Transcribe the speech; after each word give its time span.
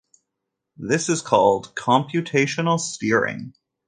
This 0.77 1.09
is 1.09 1.21
called 1.21 1.75
"computational 1.75 2.79
steering". 2.79 3.53